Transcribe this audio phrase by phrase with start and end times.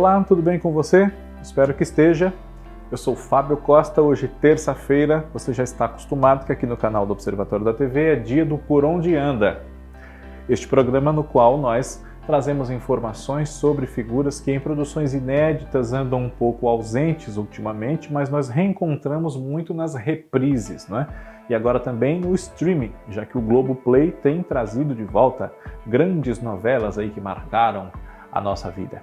[0.00, 1.12] Olá, tudo bem com você?
[1.42, 2.32] Espero que esteja.
[2.90, 5.26] Eu sou Fábio Costa, hoje terça-feira.
[5.34, 8.56] Você já está acostumado que aqui no canal do Observatório da TV é dia do
[8.56, 9.60] Por Onde Anda.
[10.48, 16.30] Este programa no qual nós trazemos informações sobre figuras que em produções inéditas andam um
[16.30, 21.08] pouco ausentes ultimamente, mas nós reencontramos muito nas reprises, não é?
[21.46, 25.52] E agora também no streaming, já que o Globo Play tem trazido de volta
[25.86, 27.92] grandes novelas aí que marcaram
[28.32, 29.02] a nossa vida.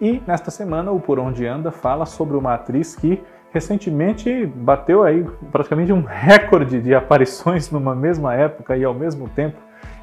[0.00, 5.24] E nesta semana o Por Onde Anda fala sobre uma atriz que recentemente bateu aí
[5.50, 9.58] praticamente um recorde de aparições numa mesma época e ao mesmo tempo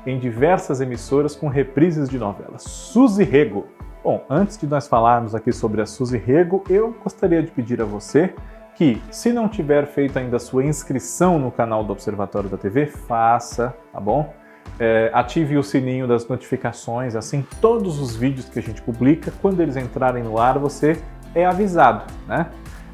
[0.06, 2.64] em diversas emissoras com reprises de novelas.
[2.64, 3.68] Suzy Rego.
[4.04, 7.86] Bom, antes de nós falarmos aqui sobre a Suzy Rego, eu gostaria de pedir a
[7.86, 8.34] você
[8.76, 12.88] que, se não tiver feito ainda a sua inscrição no canal do Observatório da TV,
[12.88, 14.34] faça, tá bom?
[14.80, 19.62] É, ative o sininho das notificações, assim todos os vídeos que a gente publica, quando
[19.62, 20.98] eles entrarem no ar, você
[21.36, 22.48] é avisado, né?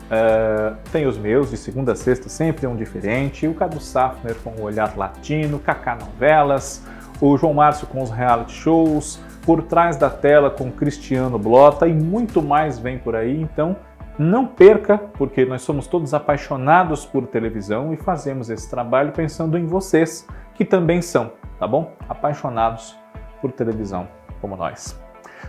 [0.10, 3.48] Uh, tem os meus, de segunda a sexta, sempre um diferente.
[3.48, 6.84] O Cadu Safner com o Olhar Latino, Kaká Novelas,
[7.22, 11.94] o João Márcio com os reality shows, Por Trás da Tela com Cristiano Blota e
[11.94, 13.40] muito mais vem por aí.
[13.40, 13.76] Então,
[14.18, 19.66] não perca, porque nós somos todos apaixonados por televisão e fazemos esse trabalho pensando em
[19.66, 21.92] vocês, que também são, tá bom?
[22.08, 22.98] Apaixonados
[23.42, 24.08] por televisão,
[24.42, 25.00] como nós.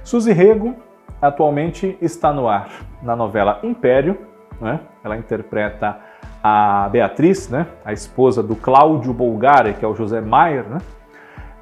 [0.04, 0.74] Suzy Rego
[1.20, 2.68] atualmente está no ar
[3.02, 4.18] na novela Império,
[4.60, 4.80] né?
[5.04, 5.98] Ela interpreta
[6.42, 7.66] a Beatriz, né?
[7.84, 10.78] a esposa do Cláudio Bolgari, que é o José Maier, né?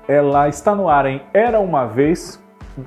[0.06, 2.42] Ela está no ar em Era Uma Vez,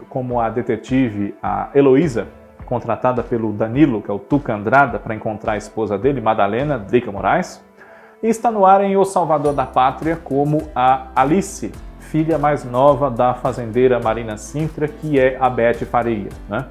[0.10, 2.28] como a detetive, a Heloísa,
[2.66, 7.12] contratada pelo Danilo, que é o Tuca Andrada, para encontrar a esposa dele, Madalena Drica
[7.12, 7.64] Moraes.
[8.24, 13.34] Está no ar em O Salvador da Pátria, como a Alice, filha mais nova da
[13.34, 16.30] fazendeira Marina Sintra, que é a Beth Faria.
[16.48, 16.66] Né?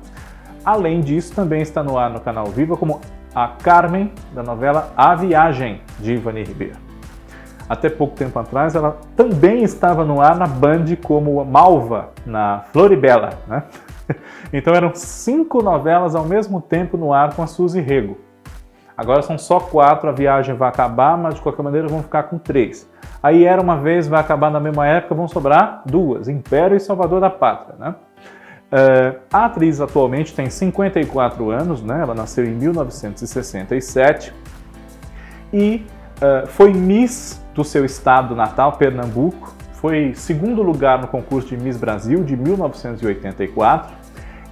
[0.65, 3.00] Além disso, também está no ar no canal Viva como
[3.34, 6.91] a Carmen, da novela A Viagem, de Ivani Ribeiro
[7.71, 13.31] até pouco tempo atrás, ela também estava no ar na Band como Malva, na Floribela.
[13.47, 13.62] Né?
[14.53, 18.19] Então eram cinco novelas ao mesmo tempo no ar com a Suzy Rego.
[19.00, 22.37] Agora são só quatro, a viagem vai acabar, mas de qualquer maneira vão ficar com
[22.37, 22.87] três.
[23.22, 27.19] Aí era uma vez, vai acabar na mesma época, vão sobrar duas, Império e Salvador
[27.19, 27.77] da Pátria.
[27.78, 27.94] Né?
[28.71, 32.03] Uh, a atriz atualmente tem 54 anos, né?
[32.03, 34.34] ela nasceu em 1967
[35.50, 35.87] e
[36.19, 39.55] uh, foi Miss do seu estado natal, Pernambuco.
[39.72, 43.94] Foi segundo lugar no concurso de Miss Brasil de 1984.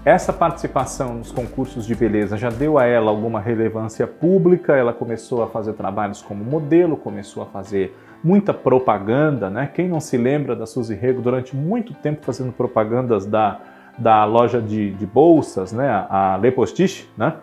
[0.04, 4.76] Essa participação nos concursos de beleza já deu a ela alguma relevância pública.
[4.76, 9.69] Ela começou a fazer trabalhos como modelo, começou a fazer muita propaganda, né?
[9.72, 13.60] Quem não se lembra da Suzy Rego durante muito tempo fazendo propagandas da,
[13.98, 15.88] da loja de, de bolsas, né?
[16.08, 17.34] A Le Postiche, né?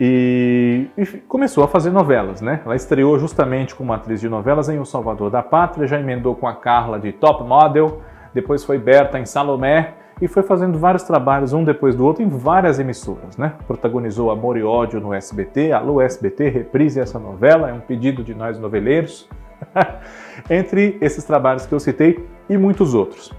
[0.00, 2.60] E, e, começou a fazer novelas, né?
[2.64, 6.48] Ela estreou justamente como atriz de novelas em O Salvador da Pátria, já emendou com
[6.48, 8.02] a Carla de Top Model,
[8.34, 12.28] depois foi Berta em Salomé e foi fazendo vários trabalhos um depois do outro em
[12.28, 13.54] várias emissoras, né?
[13.66, 18.32] Protagonizou Amor e Ódio no SBT, Alô SBT, reprise essa novela, é um pedido de
[18.32, 19.28] nós noveleiros,
[20.48, 23.30] entre esses trabalhos que eu citei e muitos outros.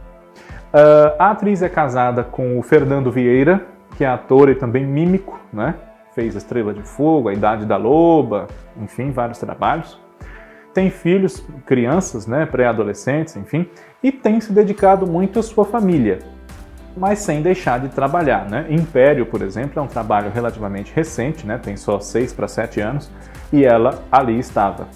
[0.73, 3.65] Uh, a atriz é casada com o Fernando Vieira,
[3.95, 5.75] que é ator e também mímico, né?
[6.13, 9.97] fez Estrela de Fogo, A Idade da Loba, enfim, vários trabalhos.
[10.73, 13.69] Tem filhos, crianças, né, pré-adolescentes, enfim,
[14.01, 16.19] e tem se dedicado muito à sua família,
[16.95, 18.49] mas sem deixar de trabalhar.
[18.49, 18.65] Né?
[18.69, 21.57] Império, por exemplo, é um trabalho relativamente recente, né?
[21.57, 23.09] tem só 6 para 7 anos,
[23.51, 24.87] e ela ali estava.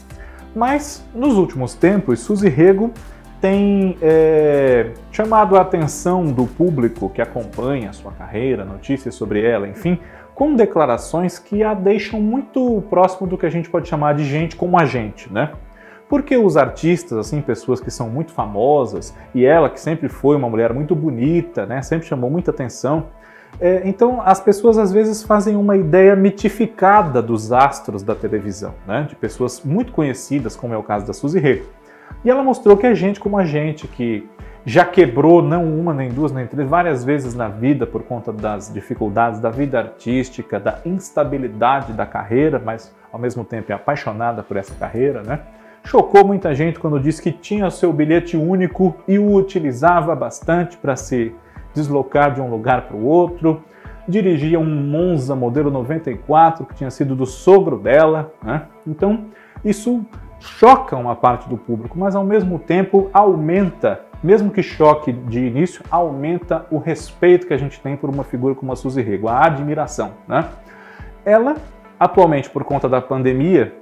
[0.56, 2.92] Mas, nos últimos tempos, Suzy Rego
[3.40, 9.68] tem é, chamado a atenção do público que acompanha a sua carreira, notícias sobre ela,
[9.68, 10.00] enfim,
[10.34, 14.56] com declarações que a deixam muito próximo do que a gente pode chamar de gente
[14.56, 15.52] como a gente, né?
[16.10, 20.50] Porque os artistas, assim, pessoas que são muito famosas, e ela que sempre foi uma
[20.50, 23.08] mulher muito bonita, né, sempre chamou muita atenção,
[23.60, 29.06] é, então as pessoas às vezes fazem uma ideia mitificada dos astros da televisão, né,
[29.10, 31.66] de pessoas muito conhecidas, como é o caso da Suzy Rego.
[32.24, 34.28] E ela mostrou que é gente como a gente, que
[34.66, 38.72] já quebrou não uma, nem duas, nem três, várias vezes na vida por conta das
[38.72, 44.58] dificuldades da vida artística, da instabilidade da carreira, mas ao mesmo tempo é apaixonada por
[44.58, 45.40] essa carreira, né?
[45.88, 50.98] Chocou muita gente quando disse que tinha seu bilhete único e o utilizava bastante para
[50.98, 51.34] se
[51.74, 53.64] deslocar de um lugar para o outro.
[54.06, 58.64] Dirigia um Monza modelo 94 que tinha sido do sogro dela, né?
[58.86, 59.28] Então,
[59.64, 60.06] isso
[60.42, 65.82] choca uma parte do público, mas ao mesmo tempo aumenta mesmo que choque de início,
[65.90, 69.46] aumenta o respeito que a gente tem por uma figura como a Suzy Rego, a
[69.46, 70.12] admiração.
[70.28, 70.44] Né?
[71.24, 71.56] Ela,
[71.98, 73.76] atualmente, por conta da pandemia,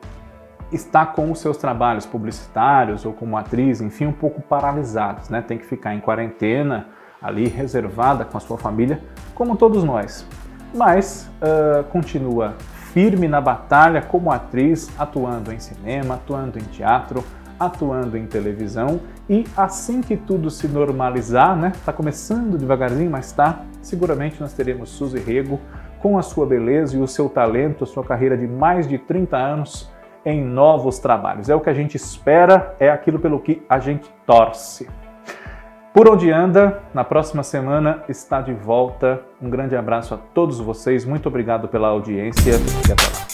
[0.72, 5.42] está com os seus trabalhos publicitários ou como atriz, enfim, um pouco paralisados, né?
[5.42, 6.88] Tem que ficar em quarentena,
[7.22, 9.02] ali reservada com a sua família,
[9.34, 10.28] como todos nós.
[10.74, 12.56] Mas uh, continua
[12.94, 17.24] firme na batalha como atriz, atuando em cinema, atuando em teatro,
[17.60, 21.72] atuando em televisão e assim que tudo se normalizar, né?
[21.86, 23.62] Tá começando devagarzinho, mas tá.
[23.82, 25.60] Seguramente nós teremos Suzy Rego
[26.00, 29.38] com a sua beleza e o seu talento, a sua carreira de mais de 30
[29.38, 29.90] anos
[30.26, 31.50] em novos trabalhos.
[31.50, 34.90] É o que a gente espera, é aquilo pelo que a gente torce.
[35.94, 39.22] Por onde anda, na próxima semana está de volta.
[39.42, 43.25] Um grande abraço a todos vocês, muito obrigado pela audiência e até lá.